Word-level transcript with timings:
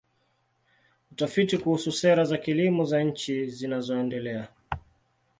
Utafiti 1.11 1.57
kuhusu 1.57 1.91
sera 1.91 2.25
za 2.25 2.37
kilimo 2.37 2.85
za 2.85 3.03
nchi 3.03 3.47
zinazoendelea. 3.47 4.47